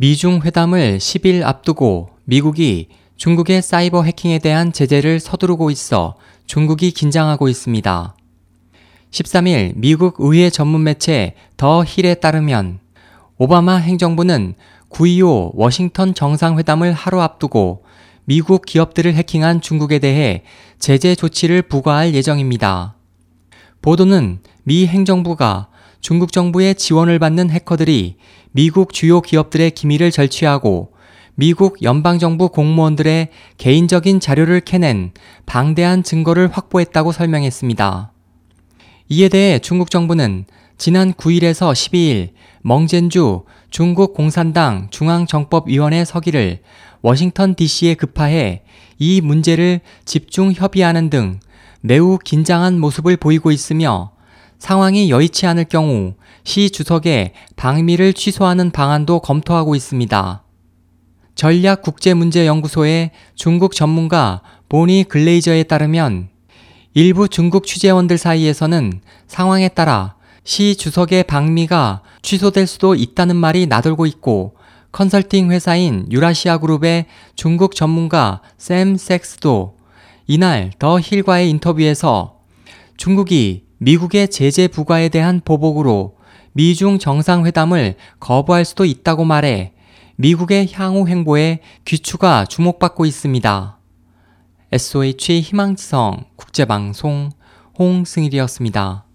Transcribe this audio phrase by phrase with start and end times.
[0.00, 6.14] 미중 회담을 10일 앞두고 미국이 중국의 사이버 해킹에 대한 제재를 서두르고 있어
[6.46, 8.16] 중국이 긴장하고 있습니다.
[9.10, 12.78] 13일 미국 의회 전문 매체 더 힐에 따르면
[13.36, 14.54] 오바마 행정부는
[14.88, 17.84] 9.25 워싱턴 정상회담을 하루 앞두고
[18.24, 20.44] 미국 기업들을 해킹한 중국에 대해
[20.78, 22.94] 제재 조치를 부과할 예정입니다.
[23.82, 25.68] 보도는 미 행정부가
[26.00, 28.16] 중국 정부의 지원을 받는 해커들이
[28.52, 30.92] 미국 주요 기업들의 기밀을 절취하고
[31.34, 35.12] 미국 연방정부 공무원들의 개인적인 자료를 캐낸
[35.46, 38.12] 방대한 증거를 확보했다고 설명했습니다.
[39.08, 40.46] 이에 대해 중국 정부는
[40.78, 42.30] 지난 9일에서 12일
[42.62, 46.60] 멍젠주 중국 공산당 중앙정법위원회 서기를
[47.02, 48.62] 워싱턴 DC에 급파해
[48.98, 51.40] 이 문제를 집중 협의하는 등
[51.80, 54.12] 매우 긴장한 모습을 보이고 있으며
[54.60, 56.14] 상황이 여의치 않을 경우
[56.44, 60.44] 시 주석의 방미를 취소하는 방안도 검토하고 있습니다.
[61.34, 66.28] 전략국제문제연구소의 중국 전문가 보니 글레이저에 따르면
[66.92, 74.56] 일부 중국 취재원들 사이에서는 상황에 따라 시 주석의 방미가 취소될 수도 있다는 말이 나돌고 있고
[74.92, 79.78] 컨설팅 회사인 유라시아 그룹의 중국 전문가 샘 섹스도
[80.26, 82.40] 이날 더 힐과의 인터뷰에서
[82.98, 86.18] 중국이 미국의 제재 부과에 대한 보복으로
[86.52, 89.72] 미중 정상회담을 거부할 수도 있다고 말해
[90.16, 93.78] 미국의 향후 행보에 귀추가 주목받고 있습니다.
[94.72, 97.30] SOH 희망지성 국제방송
[97.78, 99.06] 홍승일이었습니다.